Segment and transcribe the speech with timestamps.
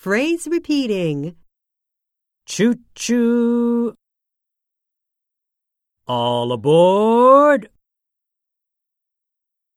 [0.00, 1.36] Phrase repeating.
[2.46, 3.94] Choo choo.
[6.08, 7.68] All aboard.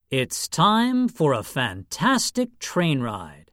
[0.09, 3.51] It's time for a fantastic train ride.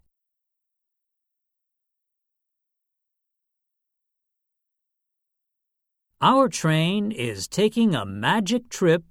[6.20, 9.02] Our train is taking a magic trip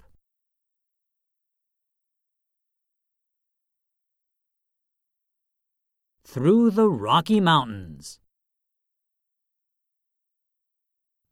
[6.31, 8.19] through the Rocky Mountains.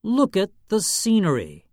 [0.04, 1.68] Look at the scenery.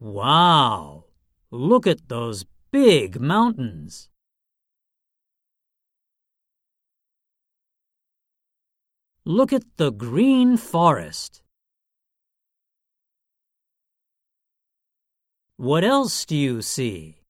[0.00, 1.04] Wow!
[1.52, 4.08] Look at those big mountains.
[9.24, 11.42] Look at the green forest.
[15.56, 17.23] What else do you see?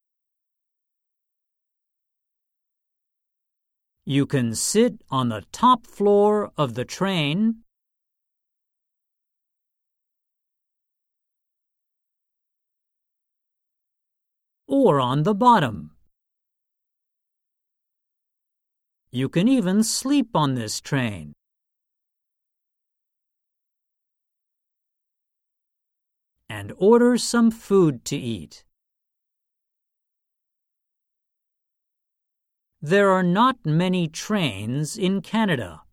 [4.07, 7.65] You can sit on the top floor of the train
[14.69, 15.93] or on the bottom.
[19.11, 21.33] You can even sleep on this train.
[26.50, 28.65] And order some food to eat.
[32.87, 35.85] There are not many trains in Canada.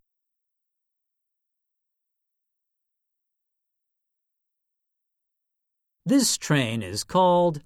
[6.05, 7.61] This train is called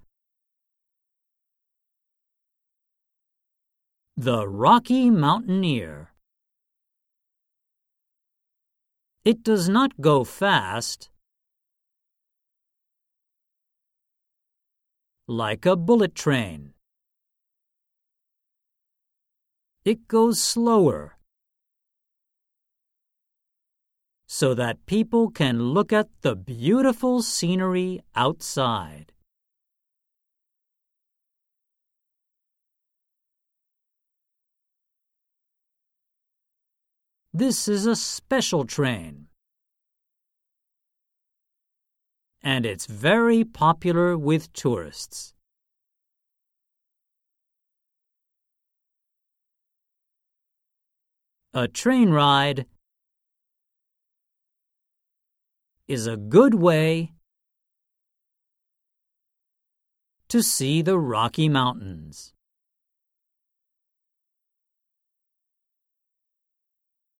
[4.15, 6.11] The Rocky Mountaineer.
[9.23, 11.09] It does not go fast
[15.27, 16.74] like a bullet train.
[19.85, 21.15] It goes slower
[24.25, 29.13] so that people can look at the beautiful scenery outside.
[37.31, 39.27] This is a special train.
[42.41, 45.34] And it's very popular with tourists.
[51.57, 52.65] A train ride
[55.87, 57.13] is a good way
[60.27, 62.34] to see the Rocky Mountains.